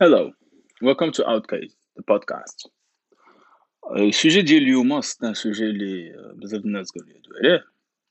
[0.00, 0.32] Hello,
[0.82, 2.68] welcome to Outcast, the podcast.
[3.96, 7.64] السوجي ديال اليوم سيت سوجي اللي بزاف الناس قالوا لي عليه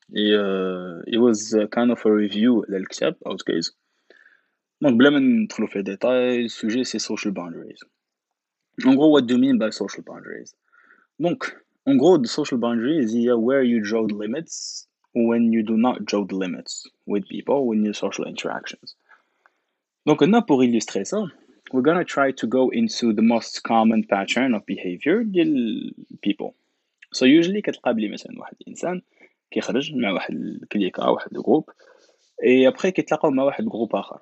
[0.10, 3.74] et it was kind of a review على الكتاب Outcast
[4.82, 7.80] دونك بلا ما ندخلو في ديتاي السوجي سي social boundaries
[8.86, 10.56] en gros what do you mean by social boundaries
[11.24, 15.76] donc en gros the social boundaries هي where you draw the limits when you do
[15.78, 18.96] not draw the limits with people when your social interactions
[20.10, 21.20] donc هنا pour illustrer ça
[21.74, 26.54] we're gonna try to go into the most common pattern of behavior ديال people
[27.14, 29.02] so usually كتقابلي مثلا واحد الانسان
[29.52, 31.70] كيخرج مع واحد الكليكا واحد الجروب
[32.44, 34.20] اي ابخي كيتلاقاو مع واحد الجروب اخر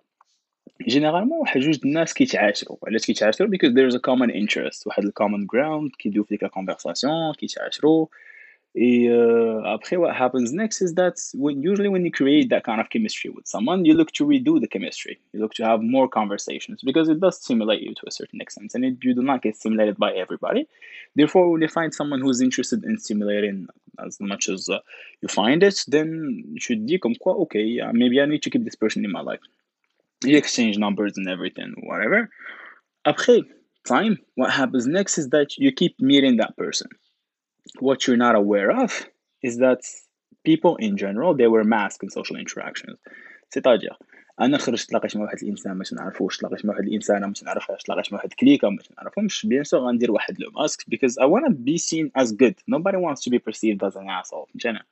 [0.88, 5.92] جينيرالمون واحد جوج الناس كيتعاشروا علاش كيتعاشروا because there's a common interest واحد الكومن جراوند
[6.00, 8.08] كيدويو في ديك الكونفرساسيون كيتعاشروا
[8.74, 12.80] Et uh, après, what happens next is that when usually when you create that kind
[12.80, 15.20] of chemistry with someone, you look to redo the chemistry.
[15.34, 18.74] You look to have more conversations because it does stimulate you to a certain extent,
[18.74, 20.70] and it, you do not get stimulated by everybody.
[21.18, 23.68] Therefore, when you find someone who's interested in stimulating
[24.00, 24.80] as much as uh,
[25.22, 28.50] you find it, then you should dire comme quoi, okay, uh, maybe I need to
[28.50, 29.42] keep this person in my life.
[30.24, 32.30] You exchange numbers and everything, whatever.
[33.06, 33.42] Après
[33.88, 36.90] time, what happens next is that you keep meeting that person
[37.80, 39.08] what you're not aware of
[39.44, 39.80] is that
[40.44, 42.98] people in general they wear masks in social interactions
[43.54, 43.98] c'est-à-dire
[44.42, 48.14] انا خرجت تلاقيت مع واحد الانسان ما نعرفوش تلاقيت مع واحد الانسان ما نعرفهاش تلاقيت
[48.14, 51.54] مع واحد كليكه ما نعرفهمش بيان سور غندير واحد لو ماسك because I want to
[51.54, 54.84] be seen as good nobody wants to be perceived as an asshole فهمتينا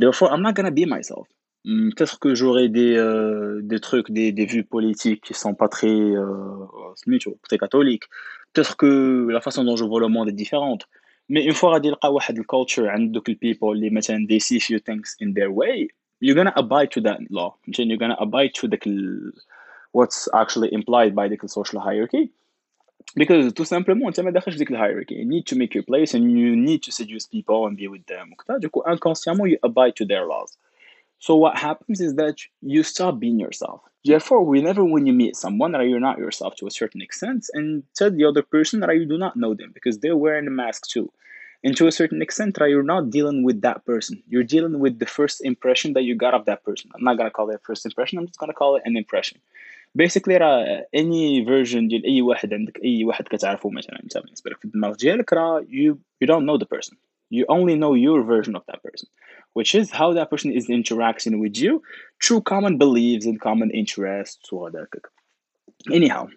[0.00, 1.26] therefore I'm not gonna be myself
[1.66, 5.88] peut-être que j'aurai des euh, des trucs des, des vues politiques qui sont pas très
[5.88, 8.04] euh, très catholiques
[8.52, 10.88] peut-être que la façon dont je vois le monde est différente
[11.28, 14.78] مي اون فوا غادي يلقى واحد الكولتشر عند دوك البيبل اللي مثلا they see few
[14.78, 15.88] things in their way
[16.24, 18.78] you're gonna abide to that law فهمتيني you're gonna abide to the
[19.96, 22.30] what's actually implied by the social hierarchy
[23.16, 26.24] because tout simplement انت ما داخلش ديك الهيرارchy you need to make your place and
[26.24, 29.94] you need to seduce people and be with them وكذا du coup inconsciemment you abide
[29.94, 30.58] to their laws
[31.22, 33.80] so what happens is that you stop being yourself.
[34.04, 37.84] Therefore, whenever when you meet someone that you're not yourself to a certain extent, and
[37.94, 40.88] tell the other person that you do not know them because they're wearing a mask
[40.88, 41.12] too.
[41.62, 44.20] And to a certain extent, that you're not dealing with that person.
[44.28, 46.90] You're dealing with the first impression that you got of that person.
[46.92, 48.18] I'm not gonna call it a first impression.
[48.18, 49.38] I'm just gonna call it an impression.
[49.94, 54.58] Basically راه any version ديال أي واحد عندك أي واحد كتعرفه مثلا أنت بالنسبة لك
[54.58, 56.96] في الدماغ ديالك راه you you don't know the person.
[57.30, 59.08] You only know your version of that person
[59.58, 61.82] which is how that person is interacting with you
[62.22, 65.12] through common beliefs and common interests وهذاك
[65.90, 66.28] anyhow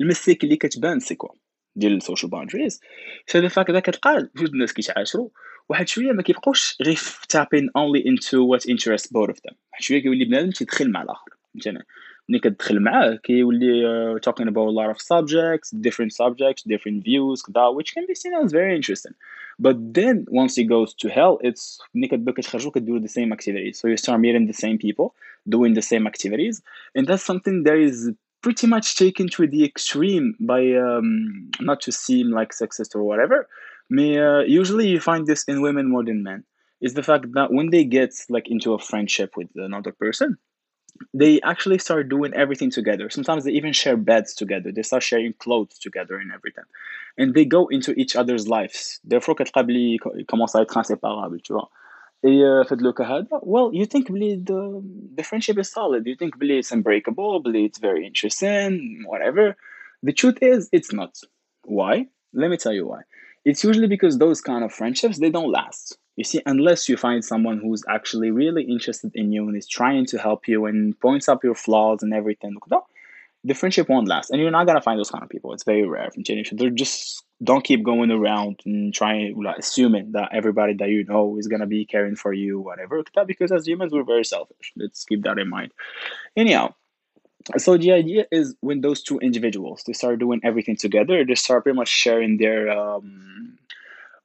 [0.00, 1.34] المستيك اللي كتبان سي كوا
[1.76, 2.80] ديال السوشيال باوندريز
[3.26, 5.28] سي ذا فاك كتلقى جوج الناس كيتعاشروا
[5.68, 6.96] واحد شويه ما كيبقاوش غير
[7.36, 11.30] tapping only into what interests both of them واحد شويه كيولي بنادم تيدخل مع الاخر
[11.54, 11.86] فهمتيني
[12.28, 17.42] ملي كتدخل معاه كيولي uh, talking about a lot of subjects different subjects different views
[17.46, 19.14] كذا which can be seen as very interesting
[19.58, 23.78] but then once it goes to hell it's ملي كتبدا كتخرجوا كديروا the same activities
[23.80, 25.14] so you start meeting the same people
[25.48, 26.62] doing the same activities
[26.94, 28.10] and that's something that is
[28.42, 33.38] pretty much taken to the extreme by um, not to seem like sexist or whatever
[33.98, 36.44] uh, usually you find this in women more than men
[36.80, 40.38] is the fact that when they get like into a friendship with another person
[41.14, 43.08] they actually start doing everything together.
[43.10, 44.70] Sometimes they even share beds together.
[44.70, 46.64] They start sharing clothes together and everything.
[47.16, 49.00] And they go into each other's lives.
[49.04, 51.70] Therefore, كتقابلي commence à être inséparable, tu vois.
[52.22, 54.82] Et في le cas هذا, well, you think بلي the,
[55.16, 56.06] the friendship is solid.
[56.06, 59.56] You think بلي it's unbreakable, بلي it's very interesting, whatever.
[60.02, 61.18] The truth is, it's not.
[61.64, 62.06] Why?
[62.34, 63.02] Let me tell you why.
[63.44, 65.96] It's usually because those kind of friendships, they don't last.
[66.15, 70.05] you see, unless you find someone who's actually really interested in you and is trying
[70.07, 72.55] to help you and points up your flaws and everything,
[73.43, 74.31] the friendship won't last.
[74.31, 75.53] And you're not gonna find those kind of people.
[75.53, 76.57] It's very rare from generation.
[76.57, 81.37] They're just don't keep going around and trying like, assuming that everybody that you know
[81.37, 83.03] is gonna be caring for you, whatever.
[83.27, 84.71] Because as humans, we're very selfish.
[84.75, 85.73] Let's keep that in mind.
[86.35, 86.73] Anyhow,
[87.57, 91.63] so the idea is when those two individuals they start doing everything together, they start
[91.63, 93.57] pretty much sharing their um,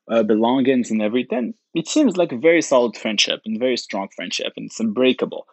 [0.09, 4.52] uh, belongings and everything, it seems like a very solid friendship and very strong friendship
[4.58, 5.44] and it's unbreakable.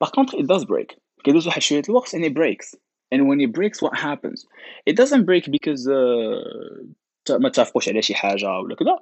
[0.00, 0.98] Par contre, it does break.
[1.24, 2.74] كيدوز واحد شوية الوقت and it breaks.
[3.14, 4.46] And when it breaks, what happens?
[4.86, 8.98] It doesn't break because uh, ما تتفقوش على شي حاجة ولا كذا.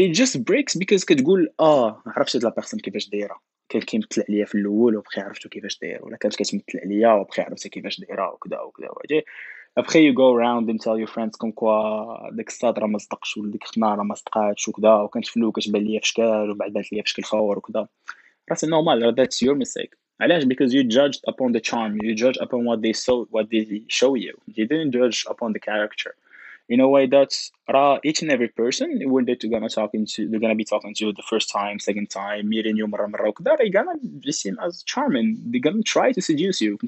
[0.00, 3.40] It just breaks because كتقول اه ما عرفتش هاد لا بيرسون كيفاش دايرة.
[3.68, 7.70] كان كيمثل عليا في الاول وبخي عرفتو كيفاش داير ولا كانت كتمثل عليا وبخي عرفتها
[7.70, 9.22] كيفاش دايره وكذا وكذا وكذا
[9.78, 13.36] après you go around and tell your friends كوم كوا داك الصاد راه ما صدقش
[13.36, 16.92] ولا ديك الخنا راه ما صدقاتش وكذا وكنتفنو كتبان ليا في شكال ومن بعد بانت
[16.92, 17.88] ليا في شكل خور وكذا
[18.50, 22.64] راه normal that's your mistake علاش because you judged upon the charm you judged upon
[22.64, 26.12] what they saw what they show you you didn't judge upon the character
[26.68, 27.32] in a way that
[27.74, 31.00] uh, each and every person when they're gonna talking to they're gonna be talking to
[31.06, 34.56] you the first time second time meeting you مرة مرة وكذا they're gonna be seen
[34.66, 36.78] as charming they're gonna try to seduce you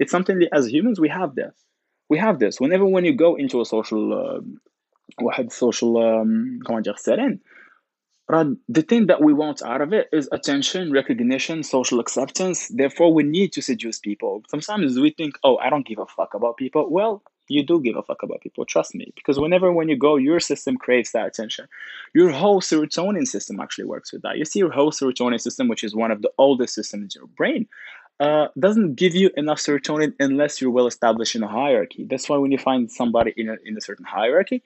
[0.00, 1.56] it's something that as humans we have this
[2.10, 4.40] we have this whenever when you go into a social uh,
[5.20, 7.40] واحد social um, comment dire serene
[8.28, 12.68] the thing that we want out of it is attention, recognition, social acceptance.
[12.68, 14.42] Therefore, we need to seduce people.
[14.48, 16.90] Sometimes we think, oh, I don't give a fuck about people.
[16.90, 19.12] Well, you do give a fuck about people, trust me.
[19.14, 21.68] Because whenever when you go, your system craves that attention.
[22.12, 24.36] Your whole serotonin system actually works with that.
[24.36, 27.28] You see, your whole serotonin system, which is one of the oldest systems in your
[27.28, 27.68] brain,
[28.21, 32.05] uh, doesn't give you enough serotonin unless you're well established in a hierarchy.
[32.07, 34.63] That's why when you find somebody in a, in a certain hierarchy,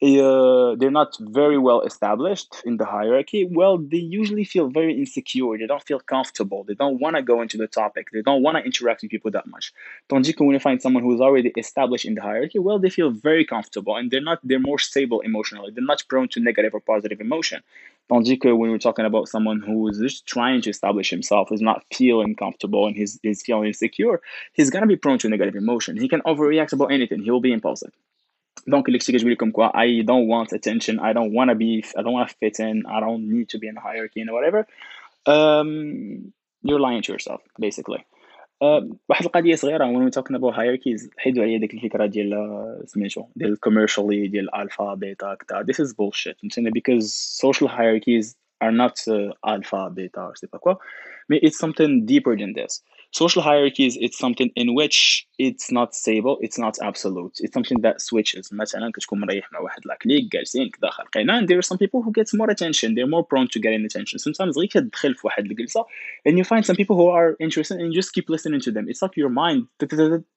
[0.00, 5.58] uh, they're not very well established in the hierarchy, well, they usually feel very insecure.
[5.58, 6.62] They don't feel comfortable.
[6.62, 8.08] They don't want to go into the topic.
[8.12, 9.72] They don't want to interact with people that much.
[10.08, 13.44] Tandis when you find someone who's already established in the hierarchy, well, they feel very
[13.44, 14.38] comfortable and they're not.
[14.44, 15.72] They're more stable emotionally.
[15.72, 17.62] They're not prone to negative or positive emotion.
[18.08, 21.84] Tandis when we're talking about someone who is just trying to establish himself, is not
[21.92, 24.20] feeling comfortable and he's, he's feeling insecure,
[24.52, 25.96] he's gonna be prone to negative emotion.
[25.96, 27.20] He can overreact about anything.
[27.22, 27.92] He will be impulsive.
[28.67, 32.13] Donc, l'explique comme quoi, I don't want attention, I don't want to be, I don't
[32.13, 34.65] want to fit in, I don't need to be in a hierarchy and whatever.
[35.25, 38.05] Um, you're lying to yourself, basically.
[38.61, 43.25] Uh, واحد القضيه صغيره when we talking about hierarchies حيدوا عليا ديك الفكره ديال سميتو
[43.35, 46.37] ديال commercially ديال alpha beta كذا this is bullshit
[46.73, 50.77] because social hierarchies are not uh, alpha beta or sais pas quoi
[51.29, 52.81] mais it's something deeper than this
[53.11, 57.33] Social hierarchies, it's something in which it's not stable, it's not absolute.
[57.41, 58.49] It's something that switches.
[58.51, 62.11] مثلا كتكون مريح مع واحد لاكليك جالسين كذا خلقينا and there are some people who
[62.11, 62.95] get more attention.
[62.95, 64.19] They're more prone to getting attention.
[64.19, 65.85] Sometimes غير كتدخل في واحد الجلسة
[66.27, 68.85] and you find some people who are interested and you just keep listening to them.
[68.89, 69.67] It's like your mind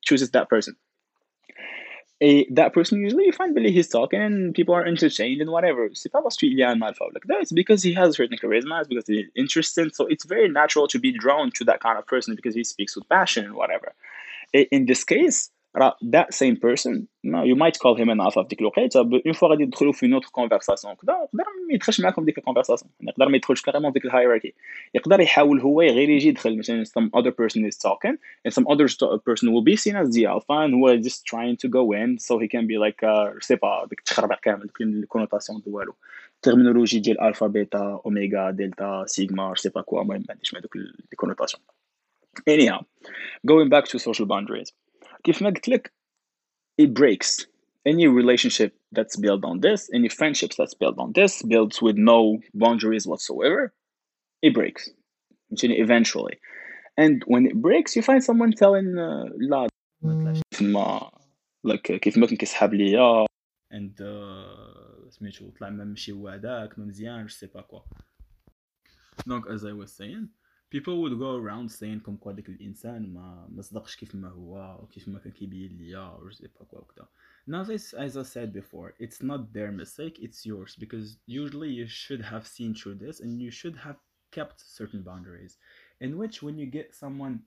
[0.05, 0.77] chooses that person
[2.22, 5.90] a, that person usually you find Billy he's talking and people are entertained and whatever.
[5.90, 7.42] Pas parce qu'il y a un like that.
[7.42, 8.80] It's because he has certain charisma.
[8.80, 9.90] It's because he's interesting.
[9.92, 12.96] So it's very natural to be drawn to that kind of person because he speaks
[12.96, 13.94] with passion and whatever.
[14.54, 15.50] In this case,
[16.03, 19.49] that same person no, you might call him an alpha في ديك الوقيته اون فوا
[19.49, 23.37] غادي يدخلوا في نوتر كونفرساسيون كذا يقدر ما يدخلش معاكم في ديك الكونفرساسيون يقدر ما
[23.37, 24.55] يدخلش كاريمون في ديك الهيراركي
[24.95, 28.87] يقدر يحاول هو غير يجي يدخل مثلا some other person is talking and some other
[29.29, 32.19] person will be seen as the alpha and who is just trying to go in
[32.19, 33.05] so he can be like
[33.41, 35.95] سي با ديك التخربع كامل ديك الكونوتاسيون ديال والو
[36.37, 40.77] الترمينولوجي ديال الفا بيتا اوميغا دلتا سيغما سي با كوا المهم ما عنديش دوك
[41.13, 41.63] الكونوتاسيون
[42.51, 42.81] anyhow
[43.47, 44.73] going back to social boundaries
[45.25, 45.93] كيف ما قلت لك
[46.83, 47.47] it breaks
[47.89, 52.39] any relationship that's built on this any friendships that's built on this built with no
[52.55, 53.73] boundaries whatsoever
[54.43, 54.91] it breaks
[55.63, 56.37] eventually
[57.03, 59.69] and when it breaks you find someone telling uh, لا
[61.65, 63.27] like كيف ما كان كيسحب ليا
[63.75, 67.81] and uh, سميتو طلع ما ماشي هو هذاك ما مزيانش سي با كوا
[69.27, 70.29] دونك as I was saying
[70.71, 74.79] people would go around saying كم كوا داك الانسان ما ما صدقش كيف ما هو
[74.83, 77.09] وكيف ما كان كيبين ليا و جو با كوا وكذا
[77.47, 81.87] now this as I said before it's not their mistake it's yours because usually you
[81.87, 83.97] should have seen through this and you should have
[84.33, 85.59] kept certain boundaries
[86.01, 87.43] in which when you get someone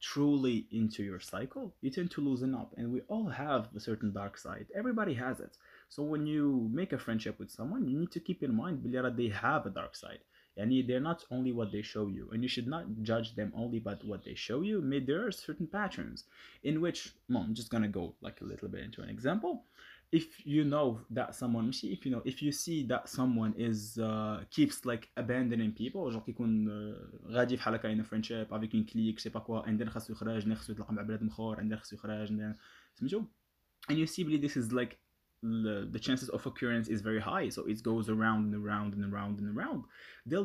[0.00, 4.12] truly into your cycle you tend to loosen up and we all have a certain
[4.12, 5.54] dark side everybody has it
[5.88, 9.16] so when you make a friendship with someone you need to keep in mind that
[9.16, 10.22] they have a dark side
[10.56, 13.78] and they're not only what they show you and you should not judge them only
[13.78, 16.24] by what they show you Maybe there are certain patterns
[16.64, 19.64] in which well, i'm just gonna go like a little bit into an example
[20.10, 24.40] if you know that someone if you know if you see that someone is uh,
[24.50, 26.68] keeps like abandoning people genre كيكون
[27.26, 29.88] غادي بحال هكا in a friendship avec une clique je sais pas quoi and then
[29.88, 32.32] خاصو يخرج then خاصو يتلاقى مع بنادم اخر and then خاصو يخرج
[32.94, 33.24] سميتو
[33.90, 34.98] and you see this is like
[35.43, 37.49] the, the chances of occurrence is very high.
[37.49, 39.83] So it goes around and around and around and around.
[40.25, 40.43] There,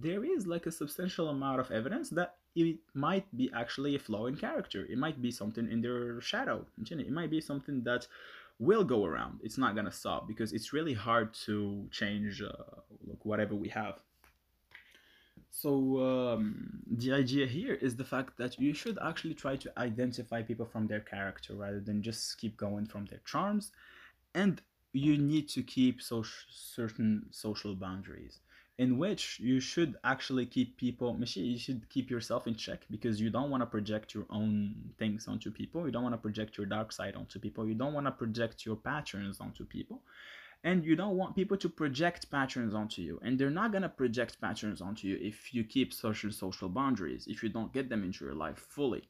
[0.00, 4.26] there is like a substantial amount of evidence that it might be actually a flaw
[4.26, 4.86] in character.
[4.88, 6.64] It might be something in their shadow.
[6.78, 8.06] It might be something that
[8.58, 9.40] will go around.
[9.42, 12.52] It's not gonna stop because it's really hard to change uh,
[13.22, 14.00] whatever we have.
[15.50, 20.42] So um, the idea here is the fact that you should actually try to identify
[20.42, 23.72] people from their character rather than just keep going from their charms
[24.36, 24.60] and
[24.92, 28.40] you need to keep social, certain social boundaries
[28.78, 33.30] in which you should actually keep people you should keep yourself in check because you
[33.30, 36.66] don't want to project your own things onto people you don't want to project your
[36.66, 40.02] dark side onto people you don't want to project your patterns onto people
[40.64, 43.88] and you don't want people to project patterns onto you and they're not going to
[43.88, 48.04] project patterns onto you if you keep social social boundaries if you don't get them
[48.04, 49.08] into your life fully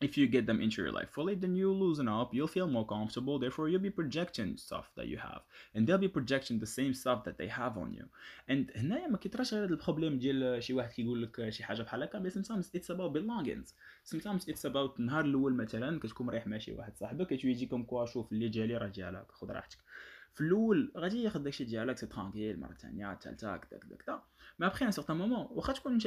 [0.00, 2.86] if you get them into your life fully, then you'll loosen up, you'll feel more
[2.86, 5.42] comfortable, therefore you'll be projecting stuff that you have
[5.74, 8.06] and they'll be projecting the same stuff that they have on you.
[8.48, 12.22] And هنايا ما كيطراش غير البروبليم ديال شي واحد كيقول لك شي حاجة بحال هكا
[12.22, 13.74] but sometimes it's about belongings.
[14.04, 18.06] Sometimes it's about النهار الأول مثلا كتكون رايح مع شي واحد صاحبك كيجي كوم كوا
[18.06, 19.78] شوف اللي جالي راه جالك خذ راحتك.
[20.34, 24.22] في الأول غادي ياخذ داكشي ديالك سي ترانكيل المره الثانية الثالثه كذا كذا كذا
[24.58, 26.06] مي ابخي ان سيغتان مومون واخا تكون انت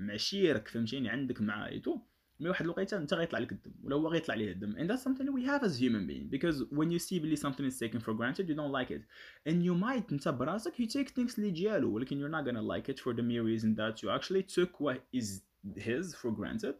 [0.00, 1.98] معشيرك فهمتيني عندك مع ايتو
[2.41, 5.27] مي واحد الوقيته انت غيطلع لك الدم ولا هو غيطلع ليه الدم and that's something
[5.31, 8.47] we have as human being because when you see بلي something is taken for granted
[8.49, 9.01] you don't like it
[9.49, 12.89] and you might انت براسك you take things اللي ديالو ولكن you're not gonna like
[12.93, 15.41] it for the mere reason that you actually took what is
[15.75, 16.75] his for granted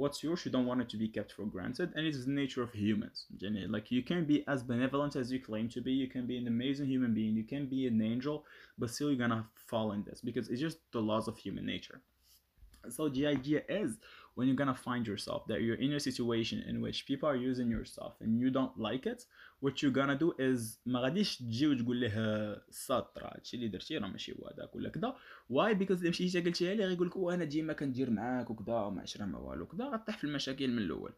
[0.00, 2.62] what's yours you don't want it to be kept for granted and it's the nature
[2.62, 3.26] of humans
[3.68, 6.46] like you can be as benevolent as you claim to be you can be an
[6.46, 8.44] amazing human being you can be an angel
[8.78, 11.98] but still you're gonna fall in this because it's just the laws of human nature
[12.88, 13.98] so the idea is
[14.37, 17.67] when you're gonna find yourself that you're in a situation in which people are using
[17.75, 19.25] your stuff and you don't like it
[19.63, 24.07] what you're gonna do is ما غاديش تجي وتقول له ساط هادشي اللي درتي راه
[24.07, 25.15] ماشي هو هذاك ولا كذا
[25.49, 29.25] واي بيكوز الا مشيتي قلتيها ليه غيقول لك وأنا ديما كندير معاك وكذا وما عشرة
[29.25, 31.13] ما والو كذا غطيح في المشاكل من الأول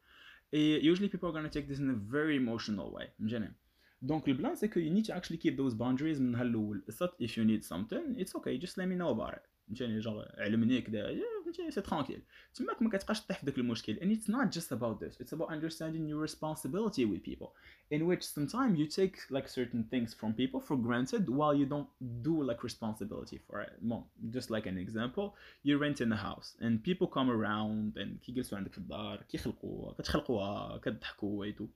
[0.81, 3.53] usually people are gonna take this in a very emotional way مجاني
[4.01, 6.83] دونك البلان سي كو you need to actually keep those boundaries من الأول
[7.21, 10.81] if you need something it's okay just let me know about it فهمتيني جونغ علمني
[10.81, 11.21] فهمتيني
[11.70, 12.22] سي ترانكيل
[12.54, 15.48] تماك ما كتبقاش طيح في داك المشكل and it's not just about this it's about
[15.48, 17.48] understanding your responsibility with people
[17.90, 21.90] in which sometimes you take like certain things from people for granted while you don't
[22.28, 24.04] do like responsibility for it well,
[24.36, 25.26] just like an example
[25.66, 29.92] you rent in a house and people come around and كيجلسوا عندك في الدار كيخلقوا
[29.92, 31.66] كتخلقوها كتضحكوا ويتو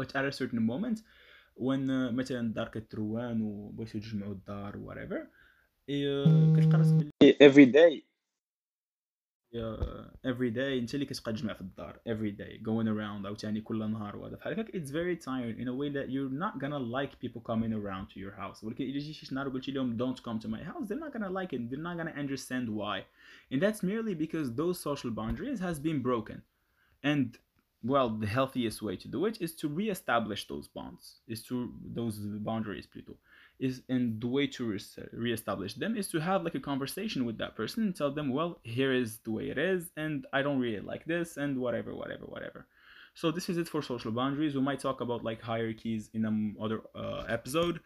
[0.00, 0.98] but at a certain moment
[1.56, 5.26] when uh, مثلا الدار كتروان وبغيتو تجمعوا الدار whatever
[6.56, 8.10] كتلقى راسك بلي every day
[10.24, 14.16] every day انت اللي كتبقى تجمع في الدار every day going around عاوتاني كل نهار
[14.16, 17.40] وهذا بحال هكاك it's very tiring in a way that you're not gonna like people
[17.40, 20.48] coming around to your house ولكن الا جيتي شي نهار وقلتي لهم don't come to
[20.48, 23.04] my house they're not gonna like it they're not gonna understand why
[23.52, 26.42] and that's merely because those social boundaries has been broken
[27.02, 27.26] and
[27.92, 31.54] well the healthiest way to do it is to re-establish those bonds is to
[31.98, 32.16] those
[32.50, 33.16] boundaries plutôt
[33.59, 34.77] is and the way to
[35.13, 38.59] re-establish them is to have like a conversation with that person and tell them well
[38.63, 42.25] here is the way it is and i don't really like this and whatever whatever
[42.25, 42.67] whatever.
[43.13, 44.55] So this is it for social boundaries.
[44.55, 47.79] We might talk about like hierarchies in another uh, episode.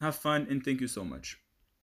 [0.00, 1.38] Have fun and thank you so much